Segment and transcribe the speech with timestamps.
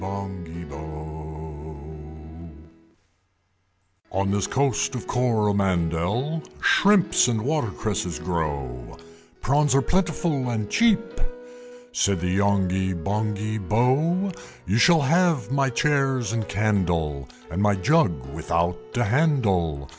[0.01, 1.77] "On
[4.31, 8.97] this Coast of Coromandel Shrimps and watercresses grow,
[9.41, 11.21] Prawns are plentiful and cheap,"
[11.91, 14.35] Said the Yonghy Bonghy Bò.
[14.65, 19.87] "You shall have my chairs and candle, And my jug without a handle!